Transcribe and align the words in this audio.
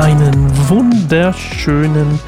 Einen 0.00 0.48
wunderschönen 0.70 2.18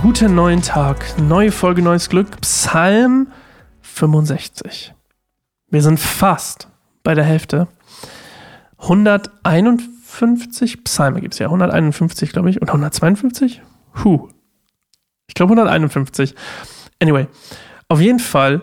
guten 0.00 0.36
neuen 0.36 0.62
Tag. 0.62 1.18
Neue 1.18 1.50
Folge, 1.50 1.82
neues 1.82 2.08
Glück. 2.08 2.40
Psalm 2.42 3.32
65. 3.82 4.94
Wir 5.68 5.82
sind 5.82 5.98
fast 5.98 6.68
bei 7.02 7.14
der 7.14 7.24
Hälfte. 7.24 7.66
151 8.78 10.84
Psalme 10.84 11.20
gibt 11.20 11.34
es 11.34 11.40
ja. 11.40 11.46
151, 11.46 12.30
glaube 12.30 12.48
ich. 12.48 12.60
Und 12.60 12.68
152? 12.68 13.60
Huh. 14.04 14.28
Ich 15.26 15.34
glaube 15.34 15.54
151. 15.54 16.32
Anyway, 17.02 17.26
auf 17.88 18.00
jeden 18.00 18.20
Fall, 18.20 18.62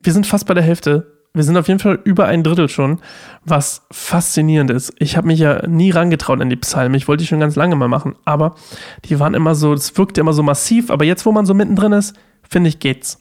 wir 0.00 0.12
sind 0.12 0.26
fast 0.26 0.46
bei 0.46 0.52
der 0.52 0.64
Hälfte 0.64 1.19
wir 1.32 1.44
sind 1.44 1.56
auf 1.56 1.68
jeden 1.68 1.78
Fall 1.78 2.00
über 2.04 2.26
ein 2.26 2.42
Drittel 2.42 2.68
schon, 2.68 3.00
was 3.44 3.82
faszinierend 3.90 4.70
ist. 4.70 4.92
Ich 4.98 5.16
habe 5.16 5.28
mich 5.28 5.38
ja 5.38 5.66
nie 5.66 5.90
rangetraut 5.90 6.40
an 6.40 6.50
die 6.50 6.56
Psalmen. 6.56 6.94
Ich 6.96 7.06
wollte 7.06 7.22
die 7.22 7.28
schon 7.28 7.40
ganz 7.40 7.54
lange 7.54 7.76
mal 7.76 7.88
machen, 7.88 8.16
aber 8.24 8.56
die 9.04 9.20
waren 9.20 9.34
immer 9.34 9.54
so, 9.54 9.72
es 9.72 9.96
wirkte 9.96 10.20
immer 10.20 10.32
so 10.32 10.42
massiv. 10.42 10.90
Aber 10.90 11.04
jetzt, 11.04 11.24
wo 11.26 11.32
man 11.32 11.46
so 11.46 11.54
mittendrin 11.54 11.92
ist, 11.92 12.16
finde 12.48 12.68
ich, 12.68 12.80
geht's. 12.80 13.18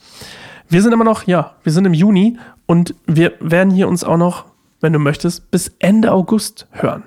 Wir 0.67 0.81
sind 0.81 0.91
immer 0.91 1.03
noch, 1.03 1.27
ja, 1.27 1.55
wir 1.63 1.71
sind 1.71 1.85
im 1.85 1.93
Juni 1.93 2.37
und 2.65 2.95
wir 3.05 3.33
werden 3.39 3.71
hier 3.71 3.87
uns 3.87 4.03
auch 4.03 4.17
noch, 4.17 4.45
wenn 4.81 4.93
du 4.93 4.99
möchtest, 4.99 5.51
bis 5.51 5.71
Ende 5.79 6.11
August 6.11 6.67
hören. 6.71 7.03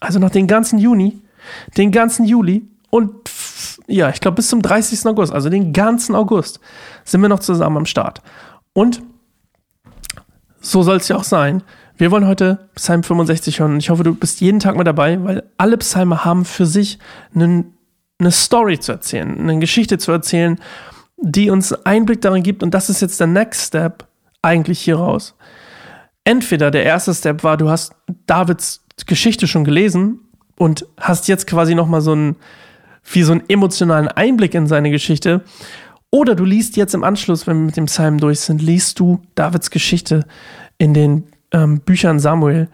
Also 0.00 0.18
noch 0.18 0.30
den 0.30 0.46
ganzen 0.46 0.78
Juni, 0.78 1.20
den 1.78 1.90
ganzen 1.90 2.26
Juli 2.26 2.68
und 2.90 3.12
ja, 3.86 4.10
ich 4.10 4.20
glaube 4.20 4.36
bis 4.36 4.48
zum 4.48 4.62
30. 4.62 5.06
August, 5.06 5.32
also 5.32 5.48
den 5.48 5.72
ganzen 5.72 6.14
August 6.14 6.60
sind 7.04 7.22
wir 7.22 7.28
noch 7.28 7.40
zusammen 7.40 7.78
am 7.78 7.86
Start. 7.86 8.22
Und 8.72 9.02
so 10.64 10.82
soll 10.82 10.96
es 10.96 11.08
ja 11.08 11.16
auch 11.16 11.24
sein. 11.24 11.62
Wir 11.96 12.10
wollen 12.10 12.26
heute 12.26 12.68
Psalm 12.74 13.02
65 13.02 13.60
hören 13.60 13.74
und 13.74 13.78
ich 13.78 13.90
hoffe, 13.90 14.02
du 14.02 14.14
bist 14.14 14.40
jeden 14.40 14.60
Tag 14.60 14.76
mal 14.76 14.84
dabei, 14.84 15.22
weil 15.22 15.44
alle 15.58 15.76
Psalme 15.76 16.24
haben 16.24 16.44
für 16.44 16.66
sich 16.66 16.98
einen, 17.34 17.74
eine 18.18 18.32
Story 18.32 18.80
zu 18.80 18.92
erzählen, 18.92 19.38
eine 19.38 19.58
Geschichte 19.58 19.98
zu 19.98 20.10
erzählen, 20.10 20.58
die 21.18 21.50
uns 21.50 21.72
Einblick 21.72 22.20
darin 22.20 22.42
gibt 22.42 22.62
und 22.62 22.72
das 22.72 22.90
ist 22.90 23.00
jetzt 23.00 23.20
der 23.20 23.26
Next 23.26 23.68
Step 23.68 24.06
eigentlich 24.42 24.80
hier 24.80 24.96
raus. 24.96 25.36
Entweder 26.24 26.70
der 26.70 26.84
erste 26.84 27.14
Step 27.14 27.44
war, 27.44 27.56
du 27.56 27.68
hast 27.68 27.94
Davids 28.26 28.84
Geschichte 29.06 29.46
schon 29.46 29.64
gelesen 29.64 30.20
und 30.56 30.86
hast 30.98 31.28
jetzt 31.28 31.46
quasi 31.46 31.74
nochmal 31.74 32.00
so 32.00 32.12
einen, 32.12 32.36
wie 33.04 33.22
so 33.22 33.32
einen 33.32 33.48
emotionalen 33.48 34.08
Einblick 34.08 34.54
in 34.54 34.66
seine 34.66 34.90
Geschichte 34.90 35.42
oder 36.14 36.36
du 36.36 36.44
liest 36.44 36.76
jetzt 36.76 36.94
im 36.94 37.02
Anschluss, 37.02 37.48
wenn 37.48 37.56
wir 37.56 37.66
mit 37.66 37.76
dem 37.76 37.86
Psalm 37.86 38.18
durch 38.18 38.38
sind, 38.38 38.62
liest 38.62 39.00
du 39.00 39.20
Davids 39.34 39.72
Geschichte 39.72 40.24
in 40.78 40.94
den 40.94 41.24
ähm, 41.50 41.80
Büchern 41.80 42.20
Samuel. 42.20 42.68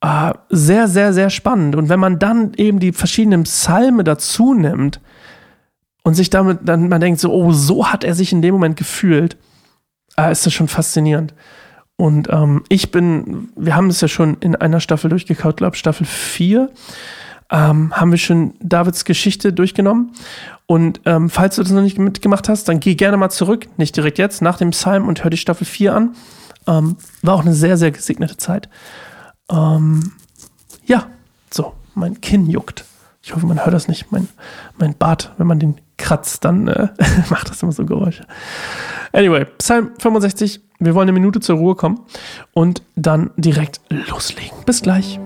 Äh, 0.00 0.32
sehr, 0.48 0.88
sehr, 0.88 1.12
sehr 1.12 1.28
spannend. 1.28 1.76
Und 1.76 1.90
wenn 1.90 2.00
man 2.00 2.18
dann 2.18 2.54
eben 2.56 2.78
die 2.78 2.92
verschiedenen 2.92 3.42
Psalme 3.42 4.04
dazu 4.04 4.54
nimmt 4.54 5.02
und 6.02 6.14
sich 6.14 6.30
damit 6.30 6.60
dann 6.62 6.88
man 6.88 7.02
denkt 7.02 7.20
so, 7.20 7.30
oh, 7.30 7.52
so 7.52 7.88
hat 7.88 8.04
er 8.04 8.14
sich 8.14 8.32
in 8.32 8.40
dem 8.40 8.54
Moment 8.54 8.78
gefühlt, 8.78 9.36
äh, 10.16 10.32
ist 10.32 10.46
das 10.46 10.54
schon 10.54 10.68
faszinierend. 10.68 11.34
Und 11.96 12.30
ähm, 12.30 12.64
ich 12.70 12.90
bin, 12.90 13.50
wir 13.54 13.76
haben 13.76 13.90
es 13.90 14.00
ja 14.00 14.08
schon 14.08 14.38
in 14.40 14.56
einer 14.56 14.80
Staffel 14.80 15.10
durchgekaut, 15.10 15.58
glaube 15.58 15.76
Staffel 15.76 16.06
4 16.06 16.70
ähm, 17.50 17.92
haben 17.92 18.10
wir 18.10 18.18
schon 18.18 18.54
Davids 18.60 19.04
Geschichte 19.04 19.52
durchgenommen. 19.52 20.12
Und 20.66 21.00
ähm, 21.06 21.30
falls 21.30 21.56
du 21.56 21.62
das 21.62 21.72
noch 21.72 21.82
nicht 21.82 21.98
mitgemacht 21.98 22.48
hast, 22.48 22.68
dann 22.68 22.80
geh 22.80 22.94
gerne 22.94 23.16
mal 23.16 23.30
zurück, 23.30 23.68
nicht 23.78 23.96
direkt 23.96 24.18
jetzt, 24.18 24.42
nach 24.42 24.58
dem 24.58 24.70
Psalm 24.70 25.08
und 25.08 25.24
hör 25.24 25.30
die 25.30 25.36
Staffel 25.36 25.64
4 25.64 25.94
an. 25.94 26.14
Ähm, 26.66 26.96
war 27.22 27.34
auch 27.34 27.42
eine 27.42 27.54
sehr, 27.54 27.78
sehr 27.78 27.90
gesegnete 27.90 28.36
Zeit. 28.36 28.68
Ähm, 29.50 30.12
ja, 30.84 31.06
so, 31.50 31.72
mein 31.94 32.20
Kinn 32.20 32.46
juckt. 32.50 32.84
Ich 33.22 33.34
hoffe, 33.34 33.46
man 33.46 33.64
hört 33.64 33.74
das 33.74 33.88
nicht. 33.88 34.12
Mein, 34.12 34.28
mein 34.78 34.94
Bart, 34.94 35.32
wenn 35.38 35.46
man 35.46 35.58
den 35.58 35.80
kratzt, 35.96 36.44
dann 36.44 36.68
äh, 36.68 36.88
macht 37.30 37.50
das 37.50 37.62
immer 37.62 37.72
so 37.72 37.84
Geräusche. 37.84 38.26
Anyway, 39.12 39.46
Psalm 39.58 39.90
65. 39.98 40.60
Wir 40.78 40.94
wollen 40.94 41.08
eine 41.08 41.18
Minute 41.18 41.40
zur 41.40 41.56
Ruhe 41.56 41.74
kommen 41.74 42.00
und 42.52 42.82
dann 42.94 43.30
direkt 43.36 43.80
loslegen. 43.90 44.56
Bis 44.64 44.82
gleich. 44.82 45.18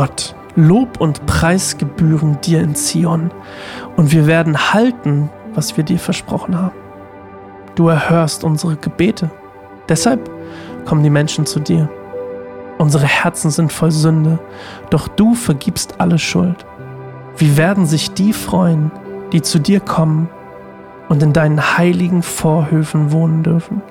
Gott, 0.00 0.34
Lob 0.56 0.98
und 0.98 1.26
Preis 1.26 1.76
gebühren 1.76 2.38
dir 2.40 2.62
in 2.62 2.74
Zion, 2.74 3.30
und 3.98 4.12
wir 4.12 4.26
werden 4.26 4.72
halten, 4.72 5.28
was 5.52 5.76
wir 5.76 5.84
dir 5.84 5.98
versprochen 5.98 6.56
haben. 6.56 6.74
Du 7.74 7.88
erhörst 7.88 8.42
unsere 8.42 8.76
Gebete, 8.76 9.30
deshalb 9.90 10.30
kommen 10.86 11.02
die 11.02 11.10
Menschen 11.10 11.44
zu 11.44 11.60
dir. 11.60 11.90
Unsere 12.78 13.04
Herzen 13.04 13.50
sind 13.50 13.74
voll 13.74 13.90
Sünde, 13.90 14.38
doch 14.88 15.06
du 15.06 15.34
vergibst 15.34 16.00
alle 16.00 16.18
Schuld. 16.18 16.64
Wie 17.36 17.58
werden 17.58 17.84
sich 17.84 18.14
die 18.14 18.32
freuen, 18.32 18.90
die 19.34 19.42
zu 19.42 19.58
dir 19.58 19.80
kommen 19.80 20.30
und 21.10 21.22
in 21.22 21.34
deinen 21.34 21.76
heiligen 21.76 22.22
Vorhöfen 22.22 23.12
wohnen 23.12 23.42
dürfen? 23.42 23.82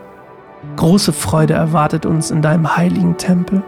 Große 0.76 1.14
Freude 1.14 1.54
erwartet 1.54 2.08
uns 2.08 2.32
in 2.32 2.42
deinem 2.42 2.76
heiligen 2.76 3.16
Tempel. 3.18 3.62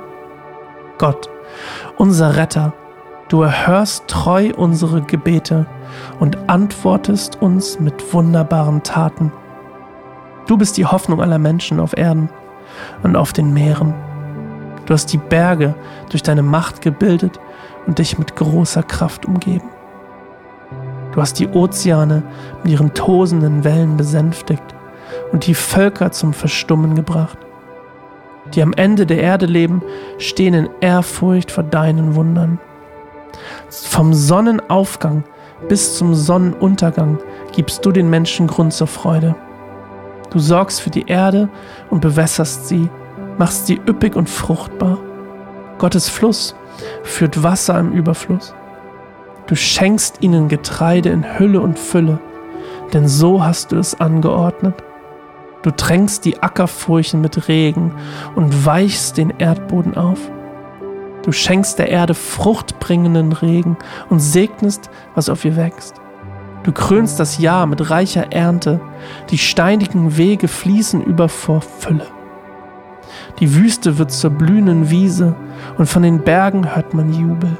Gott, 0.98 1.30
unser 1.98 2.36
Retter, 2.36 2.74
du 3.30 3.42
erhörst 3.42 4.08
treu 4.08 4.52
unsere 4.56 5.02
Gebete 5.02 5.66
und 6.20 6.38
antwortest 6.50 7.42
uns 7.42 7.80
mit 7.80 8.14
wunderbaren 8.14 8.84
Taten. 8.84 9.32
Du 10.48 10.58
bist 10.58 10.78
die 10.78 10.86
Hoffnung 10.86 11.22
aller 11.22 11.40
Menschen 11.40 11.80
auf 11.80 11.98
Erden 11.98 12.30
und 13.04 13.16
auf 13.16 13.34
den 13.34 13.54
Meeren. 13.54 13.94
Du 14.86 14.94
hast 14.94 15.08
die 15.14 15.18
Berge 15.18 15.76
durch 16.10 16.24
deine 16.24 16.44
Macht 16.44 16.82
gebildet 16.82 17.40
und 17.88 18.00
dich 18.00 18.18
mit 18.18 18.36
großer 18.36 18.84
Kraft 18.84 19.26
umgeben. 19.26 19.70
Du 21.14 21.22
hast 21.22 21.40
die 21.40 21.48
Ozeane 21.48 22.24
mit 22.64 22.72
ihren 22.72 22.94
tosenden 22.94 23.64
Wellen 23.64 23.98
besänftigt 23.98 24.64
und 25.32 25.46
die 25.46 25.56
Völker 25.56 26.12
zum 26.12 26.34
Verstummen 26.34 26.96
gebracht 26.96 27.38
die 28.54 28.62
am 28.62 28.74
Ende 28.74 29.06
der 29.06 29.22
Erde 29.22 29.46
leben, 29.46 29.82
stehen 30.18 30.54
in 30.54 30.70
Ehrfurcht 30.82 31.52
vor 31.52 31.64
deinen 31.64 32.16
Wundern. 32.16 32.60
Vom 33.70 34.14
Sonnenaufgang 34.14 35.24
bis 35.68 35.98
zum 35.98 36.16
Sonnenuntergang 36.16 37.20
gibst 37.54 37.86
du 37.86 37.92
den 37.92 38.10
Menschen 38.10 38.48
Grund 38.48 38.74
zur 38.74 38.88
Freude. 38.88 39.36
Du 40.32 40.40
sorgst 40.40 40.82
für 40.82 40.90
die 40.90 41.08
Erde 41.08 41.50
und 41.90 42.02
bewässerst 42.02 42.68
sie, 42.68 42.90
machst 43.38 43.68
sie 43.68 43.80
üppig 43.88 44.16
und 44.16 44.30
fruchtbar. 44.30 44.98
Gottes 45.78 46.10
Fluss 46.10 46.56
führt 47.04 47.44
Wasser 47.44 47.80
im 47.80 47.92
Überfluss. 47.92 48.54
Du 49.48 49.56
schenkst 49.56 50.22
ihnen 50.22 50.48
Getreide 50.48 51.10
in 51.10 51.38
Hülle 51.38 51.60
und 51.60 51.78
Fülle, 51.78 52.20
denn 52.94 53.08
so 53.08 53.44
hast 53.44 53.72
du 53.72 53.78
es 53.78 54.00
angeordnet. 54.00 54.76
Du 55.64 55.72
tränkst 55.72 56.26
die 56.26 56.42
Ackerfurchen 56.42 57.22
mit 57.22 57.48
Regen 57.48 57.94
und 58.36 58.66
weichst 58.66 59.18
den 59.18 59.32
Erdboden 59.38 59.96
auf. 59.96 60.20
Du 61.24 61.32
schenkst 61.32 61.78
der 61.78 61.90
Erde 61.90 62.16
fruchtbringenden 62.16 63.32
Regen 63.32 63.78
und 64.10 64.20
segnest, 64.20 64.90
was 65.14 65.30
auf 65.30 65.46
ihr 65.46 65.56
wächst. 65.56 65.96
Du 66.64 66.72
krönst 66.72 67.20
das 67.20 67.38
Jahr 67.38 67.68
mit 67.68 67.90
reicher 67.90 68.32
Ernte, 68.32 68.80
die 69.30 69.38
steinigen 69.38 70.18
Wege 70.18 70.48
fließen 70.48 71.04
über 71.04 71.30
vor 71.30 71.62
Fülle. 71.62 72.08
Die 73.40 73.56
Wüste 73.56 73.98
wird 73.98 74.12
zur 74.12 74.32
blühenden 74.32 74.90
Wiese 74.90 75.36
und 75.78 75.88
von 75.88 76.04
den 76.04 76.24
Bergen 76.24 76.76
hört 76.76 76.94
man 76.94 77.14
Jubel. 77.14 77.58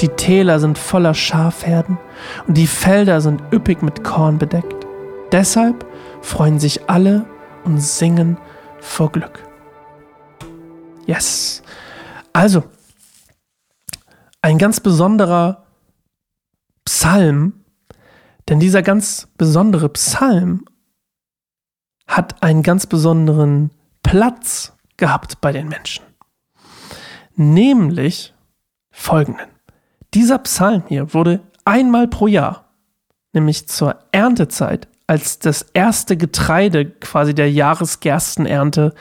Die 0.00 0.08
Täler 0.08 0.60
sind 0.60 0.78
voller 0.78 1.14
Schafherden 1.14 1.98
und 2.46 2.56
die 2.56 2.66
Felder 2.66 3.20
sind 3.20 3.42
üppig 3.52 3.82
mit 3.82 4.04
Korn 4.04 4.38
bedeckt. 4.38 4.86
Deshalb 5.32 5.84
freuen 6.22 6.58
sich 6.58 6.88
alle 6.88 7.26
und 7.64 7.80
singen 7.80 8.38
vor 8.80 9.12
Glück. 9.12 9.42
Yes. 11.06 11.62
Also, 12.32 12.64
ein 14.42 14.58
ganz 14.58 14.80
besonderer 14.80 15.66
Psalm, 16.84 17.64
denn 18.48 18.60
dieser 18.60 18.82
ganz 18.82 19.28
besondere 19.36 19.88
Psalm 19.90 20.64
hat 22.06 22.42
einen 22.42 22.62
ganz 22.62 22.86
besonderen 22.86 23.70
Platz 24.02 24.72
gehabt 24.96 25.40
bei 25.40 25.52
den 25.52 25.68
Menschen. 25.68 26.04
Nämlich 27.36 28.34
folgenden. 28.90 29.46
Dieser 30.14 30.38
Psalm 30.38 30.84
hier 30.88 31.12
wurde 31.12 31.40
einmal 31.64 32.08
pro 32.08 32.26
Jahr, 32.26 32.72
nämlich 33.32 33.68
zur 33.68 33.98
Erntezeit, 34.12 34.88
als 35.08 35.38
das 35.38 35.62
erste 35.72 36.16
Getreide 36.16 36.84
quasi 36.86 37.34
der 37.34 37.50
Jahresgerstenernte, 37.50 38.94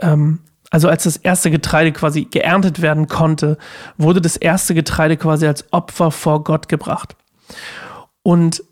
ähm, 0.00 0.40
also 0.70 0.88
als 0.88 1.04
das 1.04 1.16
erste 1.16 1.50
Getreide 1.50 1.90
quasi 1.92 2.26
geerntet 2.26 2.82
werden 2.82 3.08
konnte, 3.08 3.56
wurde 3.96 4.20
das 4.20 4.36
erste 4.36 4.74
Getreide 4.74 5.16
quasi 5.16 5.46
als 5.46 5.72
Opfer 5.72 6.10
vor 6.10 6.44
Gott 6.44 6.68
gebracht. 6.68 7.16
Und 8.22 8.62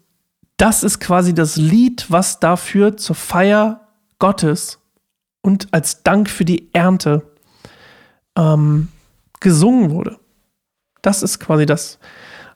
das 0.58 0.82
ist 0.82 1.00
quasi 1.00 1.32
das 1.32 1.56
Lied, 1.56 2.06
was 2.10 2.40
dafür 2.40 2.98
zur 2.98 3.16
Feier 3.16 3.88
Gottes 4.18 4.78
und 5.40 5.68
als 5.72 6.02
Dank 6.02 6.28
für 6.28 6.44
die 6.44 6.68
Ernte 6.74 7.22
ähm, 8.36 8.88
gesungen 9.40 9.90
wurde. 9.90 10.18
Das 11.00 11.22
ist 11.22 11.38
quasi 11.38 11.64
das, 11.64 11.98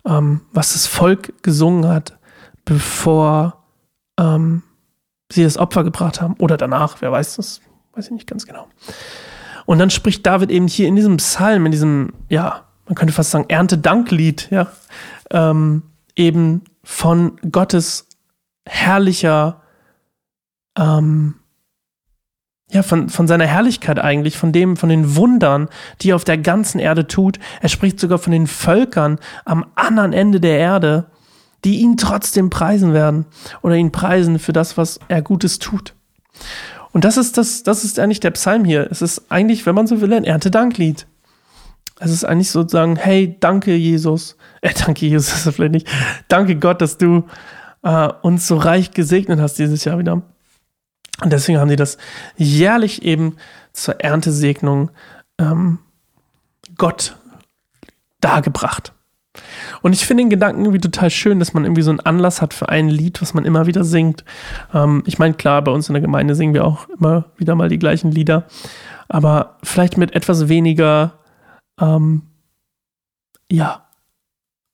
ähm, 0.05 0.43
was 0.53 0.75
das 0.75 0.87
Volk 0.87 1.43
gesungen 1.43 1.87
hat, 1.87 2.19
bevor 2.67 3.60
ähm, 4.21 4.63
sie 5.33 5.43
das 5.43 5.57
Opfer 5.57 5.83
gebracht 5.83 6.21
haben. 6.21 6.35
Oder 6.39 6.57
danach, 6.57 6.99
wer 7.01 7.11
weiß 7.11 7.37
das, 7.37 7.61
weiß 7.95 8.07
ich 8.07 8.13
nicht 8.13 8.27
ganz 8.27 8.47
genau. 8.47 8.69
Und 9.67 9.79
dann 9.79 9.91
spricht 9.91 10.27
David 10.27 10.51
eben 10.51 10.69
hier 10.69 10.89
in 10.89 10.97
diesem 10.97 11.17
Psalm, 11.17 11.67
in 11.67 11.73
diesem, 11.73 12.13
ja, 12.29 12.67
man 12.87 12.95
könnte 12.95 13.15
fast 13.15 13.31
sagen, 13.31 13.47
Erntedanklied, 13.49 14.49
ja, 14.51 14.69
ähm, 15.31 15.83
eben 16.17 16.63
von 16.83 17.37
Gottes 17.51 18.07
herrlicher 18.67 19.63
ähm, 20.77 21.37
ja, 22.73 22.83
von, 22.83 23.09
von 23.09 23.27
seiner 23.27 23.47
Herrlichkeit 23.47 23.99
eigentlich, 23.99 24.37
von 24.37 24.53
dem, 24.53 24.77
von 24.77 24.89
den 24.89 25.17
Wundern, 25.17 25.69
die 26.01 26.11
er 26.11 26.17
auf 26.17 26.25
der 26.25 26.39
ganzen 26.39 26.79
Erde 26.79 27.07
tut. 27.07 27.39
Er 27.61 27.69
spricht 27.69 27.99
sogar 27.99 28.19
von 28.19 28.33
den 28.33 28.47
Völkern 28.47 29.19
am 29.45 29.67
anderen 29.75 30.13
Ende 30.13 30.41
der 30.41 30.59
Erde, 30.59 31.07
die 31.65 31.81
ihn 31.81 31.97
trotzdem 31.97 32.51
preisen 32.51 32.93
werden 32.93 33.27
oder 33.63 33.77
ihn 33.77 33.93
preisen 33.93 34.39
für 34.39 34.53
das, 34.53 34.77
was 34.77 34.99
er 35.09 35.23
Gutes 35.23 35.59
tut. 35.59 35.95
Und 36.93 37.05
das 37.05 37.17
ist 37.17 37.39
das, 37.39 37.63
das 37.63 37.85
ist 37.85 37.99
eigentlich 37.99 38.21
der 38.21 38.33
Psalm 38.33 38.65
hier. 38.65 38.89
Es 38.91 39.03
ist 39.03 39.31
eigentlich, 39.31 39.67
wenn 39.67 39.75
man 39.75 39.87
so 39.87 40.01
will, 40.01 40.13
ein 40.13 40.25
Erntedanklied. 40.25 41.07
Es 42.01 42.11
ist 42.11 42.25
eigentlich 42.25 42.51
sozusagen, 42.51 42.97
hey, 42.97 43.37
danke 43.41 43.75
Jesus, 43.75 44.37
äh, 44.63 44.73
danke 44.73 45.07
Jesus, 45.07 45.55
vielleicht 45.55 45.73
nicht, 45.73 45.89
danke 46.29 46.57
Gott, 46.57 46.81
dass 46.81 46.97
du 46.97 47.25
äh, 47.83 48.09
uns 48.23 48.47
so 48.47 48.57
reich 48.57 48.91
gesegnet 48.91 49.41
hast 49.41 49.59
dieses 49.59 49.85
Jahr 49.85 49.99
wieder. 49.99 50.23
Und 51.23 51.33
deswegen 51.33 51.59
haben 51.59 51.69
sie 51.69 51.77
das 51.77 51.99
jährlich 52.37 53.03
eben 53.03 53.37
zur 53.73 54.01
Erntesegnung 54.01 54.91
ähm, 55.39 55.79
Gott 56.79 57.17
dargebracht. 58.21 58.95
Und 59.83 59.93
ich 59.93 60.07
finde 60.07 60.25
den 60.25 60.31
Gedanken 60.31 60.63
irgendwie 60.63 60.81
total 60.81 61.11
schön, 61.11 61.39
dass 61.39 61.53
man 61.55 61.65
irgendwie 61.65 61.83
so 61.83 61.91
einen 61.91 62.01
Anlass 62.01 62.43
hat 62.43 62.55
für 62.55 62.69
ein 62.69 62.89
Lied, 62.89 63.23
was 63.23 63.35
man 63.35 63.45
immer 63.45 63.67
wieder 63.67 63.85
singt. 63.85 64.25
Ähm, 64.75 65.03
ich 65.07 65.19
meine, 65.19 65.35
klar, 65.35 65.63
bei 65.63 65.73
uns 65.73 65.89
in 65.89 65.95
der 65.95 66.03
Gemeinde 66.03 66.35
singen 66.35 66.55
wir 66.55 66.65
auch 66.65 66.89
immer 66.89 67.27
wieder 67.37 67.55
mal 67.55 67.69
die 67.69 67.79
gleichen 67.79 68.11
Lieder, 68.11 68.47
aber 69.09 69.57
vielleicht 69.63 69.97
mit 69.97 70.15
etwas 70.15 70.49
weniger, 70.49 71.15
ähm, 71.81 72.23
ja, 73.51 73.87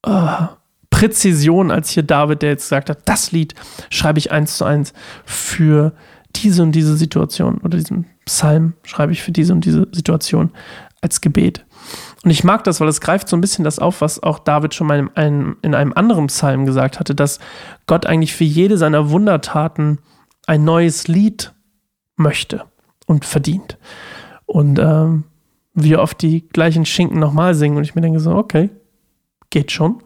äh, 0.04 0.46
Präzision 0.90 1.70
als 1.70 1.90
hier 1.90 2.04
David, 2.04 2.40
der 2.40 2.50
jetzt 2.50 2.64
gesagt 2.64 2.88
hat, 2.88 3.00
das 3.04 3.30
Lied 3.30 3.54
schreibe 3.90 4.18
ich 4.18 4.32
eins 4.32 4.56
zu 4.56 4.64
eins 4.64 4.94
für 5.26 5.92
diese 6.34 6.62
und 6.62 6.72
diese 6.72 6.96
Situation 6.96 7.58
oder 7.58 7.76
diesen 7.76 8.06
Psalm 8.24 8.74
schreibe 8.82 9.12
ich 9.12 9.22
für 9.22 9.32
diese 9.32 9.52
und 9.52 9.64
diese 9.64 9.86
Situation 9.92 10.52
als 11.02 11.20
Gebet. 11.20 11.64
Und 12.26 12.32
ich 12.32 12.42
mag 12.42 12.64
das, 12.64 12.80
weil 12.80 12.88
es 12.88 13.00
greift 13.00 13.28
so 13.28 13.36
ein 13.36 13.40
bisschen 13.40 13.62
das 13.62 13.78
auf, 13.78 14.00
was 14.00 14.20
auch 14.20 14.40
David 14.40 14.74
schon 14.74 14.88
mal 14.88 14.98
in 14.98 15.10
einem, 15.14 15.56
in 15.62 15.76
einem 15.76 15.92
anderen 15.92 16.26
Psalm 16.26 16.66
gesagt 16.66 16.98
hatte, 16.98 17.14
dass 17.14 17.38
Gott 17.86 18.04
eigentlich 18.04 18.34
für 18.34 18.42
jede 18.42 18.78
seiner 18.78 19.10
Wundertaten 19.10 20.00
ein 20.48 20.64
neues 20.64 21.06
Lied 21.06 21.54
möchte 22.16 22.64
und 23.06 23.24
verdient. 23.24 23.78
Und 24.44 24.80
ähm, 24.80 25.22
wir 25.72 26.00
oft 26.00 26.20
die 26.20 26.48
gleichen 26.48 26.84
Schinken 26.84 27.20
nochmal 27.20 27.54
singen 27.54 27.76
und 27.76 27.84
ich 27.84 27.94
mir 27.94 28.00
denke 28.00 28.18
so, 28.18 28.34
okay, 28.34 28.70
geht 29.50 29.72
schon. 29.72 30.02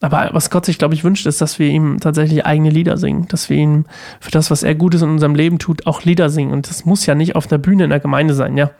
Aber 0.00 0.30
was 0.32 0.50
Gott 0.50 0.66
sich, 0.66 0.78
glaube 0.78 0.94
ich, 0.94 1.04
wünscht, 1.04 1.26
ist, 1.26 1.40
dass 1.40 1.58
wir 1.58 1.68
ihm 1.68 1.98
tatsächlich 2.00 2.44
eigene 2.44 2.70
Lieder 2.70 2.96
singen, 2.98 3.26
dass 3.28 3.48
wir 3.48 3.56
ihm 3.56 3.86
für 4.20 4.30
das, 4.30 4.50
was 4.50 4.62
er 4.62 4.74
Gutes 4.74 5.02
in 5.02 5.08
unserem 5.08 5.34
Leben 5.34 5.58
tut, 5.58 5.86
auch 5.86 6.02
Lieder 6.02 6.30
singen. 6.30 6.52
Und 6.52 6.68
das 6.68 6.84
muss 6.84 7.06
ja 7.06 7.14
nicht 7.14 7.34
auf 7.36 7.46
der 7.46 7.58
Bühne 7.58 7.84
in 7.84 7.90
der 7.90 8.00
Gemeinde 8.00 8.34
sein, 8.34 8.56
ja. 8.56 8.70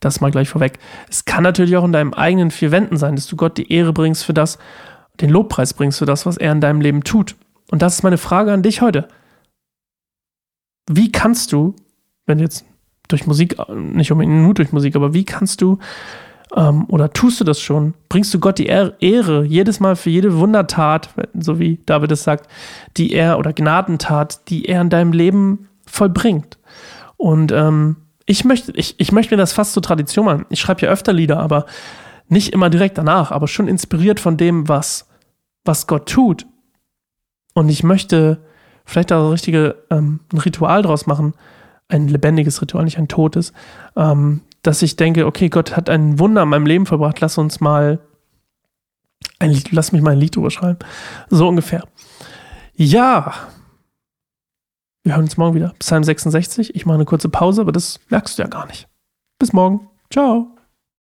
Das 0.00 0.20
mal 0.20 0.30
gleich 0.30 0.48
vorweg. 0.48 0.78
Es 1.08 1.24
kann 1.24 1.42
natürlich 1.42 1.76
auch 1.76 1.84
in 1.84 1.92
deinem 1.92 2.14
eigenen 2.14 2.50
vier 2.50 2.70
Wänden 2.70 2.96
sein, 2.96 3.16
dass 3.16 3.26
du 3.26 3.36
Gott 3.36 3.58
die 3.58 3.70
Ehre 3.70 3.92
bringst 3.92 4.24
für 4.24 4.34
das, 4.34 4.58
den 5.20 5.30
Lobpreis 5.30 5.74
bringst 5.74 5.98
für 5.98 6.06
das, 6.06 6.24
was 6.24 6.36
er 6.36 6.52
in 6.52 6.60
deinem 6.60 6.80
Leben 6.80 7.04
tut. 7.04 7.36
Und 7.70 7.82
das 7.82 7.96
ist 7.96 8.02
meine 8.02 8.18
Frage 8.18 8.52
an 8.52 8.62
dich 8.62 8.80
heute. 8.80 9.08
Wie 10.88 11.12
kannst 11.12 11.52
du, 11.52 11.76
wenn 12.26 12.38
jetzt 12.38 12.64
durch 13.08 13.26
Musik, 13.26 13.56
nicht 13.74 14.10
unbedingt 14.10 14.42
nur 14.42 14.54
durch 14.54 14.72
Musik, 14.72 14.96
aber 14.96 15.12
wie 15.14 15.24
kannst 15.24 15.60
du 15.60 15.78
ähm, 16.56 16.86
oder 16.88 17.12
tust 17.12 17.40
du 17.40 17.44
das 17.44 17.60
schon? 17.60 17.94
Bringst 18.08 18.32
du 18.34 18.40
Gott 18.40 18.58
die 18.58 18.66
Ehre 18.66 19.44
jedes 19.44 19.80
Mal 19.80 19.96
für 19.96 20.10
jede 20.10 20.36
Wundertat, 20.38 21.10
so 21.38 21.58
wie 21.58 21.78
David 21.86 22.12
es 22.12 22.24
sagt, 22.24 22.50
die 22.96 23.12
er 23.12 23.38
oder 23.38 23.52
Gnadentat, 23.52 24.48
die 24.48 24.66
er 24.66 24.80
in 24.80 24.90
deinem 24.90 25.12
Leben 25.12 25.68
vollbringt? 25.86 26.58
Und 27.16 27.52
ähm, 27.52 27.96
ich 28.26 28.44
möchte, 28.44 28.72
ich, 28.72 28.94
ich 28.98 29.12
möchte 29.12 29.34
mir 29.34 29.38
das 29.38 29.52
fast 29.52 29.72
zur 29.72 29.82
Tradition 29.82 30.24
machen. 30.24 30.46
Ich 30.48 30.60
schreibe 30.60 30.82
ja 30.82 30.90
öfter 30.90 31.12
Lieder, 31.12 31.38
aber 31.40 31.66
nicht 32.28 32.52
immer 32.52 32.70
direkt 32.70 32.96
danach, 32.96 33.30
aber 33.32 33.48
schon 33.48 33.68
inspiriert 33.68 34.20
von 34.20 34.36
dem, 34.36 34.68
was, 34.68 35.08
was 35.64 35.86
Gott 35.86 36.08
tut. 36.08 36.46
Und 37.54 37.68
ich 37.68 37.82
möchte 37.82 38.38
vielleicht 38.84 39.10
da 39.10 39.20
ein 39.20 39.30
richtige 39.30 39.76
ähm, 39.90 40.20
Ritual 40.32 40.82
draus 40.82 41.06
machen, 41.06 41.34
ein 41.88 42.08
lebendiges 42.08 42.62
Ritual, 42.62 42.84
nicht 42.84 42.98
ein 42.98 43.08
totes, 43.08 43.52
ähm, 43.96 44.42
dass 44.62 44.82
ich 44.82 44.96
denke, 44.96 45.26
okay, 45.26 45.48
Gott 45.48 45.76
hat 45.76 45.88
ein 45.88 46.18
Wunder 46.18 46.42
in 46.42 46.48
meinem 46.48 46.66
Leben 46.66 46.86
verbracht, 46.86 47.20
lass 47.20 47.38
uns 47.38 47.60
mal 47.60 48.00
ein 49.38 49.50
Lied, 49.50 49.72
lass 49.72 49.92
mich 49.92 50.02
mal 50.02 50.12
ein 50.12 50.18
Lied 50.18 50.36
drüber 50.36 50.50
schreiben. 50.50 50.78
So 51.28 51.48
ungefähr. 51.48 51.84
Ja. 52.74 53.34
Wir 55.02 55.14
hören 55.14 55.24
uns 55.24 55.38
morgen 55.38 55.54
wieder. 55.54 55.74
Psalm 55.78 56.04
66. 56.04 56.74
Ich 56.74 56.84
mache 56.84 56.96
eine 56.96 57.06
kurze 57.06 57.30
Pause, 57.30 57.62
aber 57.62 57.72
das 57.72 58.00
merkst 58.10 58.38
du 58.38 58.42
ja 58.42 58.48
gar 58.48 58.66
nicht. 58.66 58.86
Bis 59.38 59.52
morgen. 59.52 59.88
Ciao. 60.10 60.59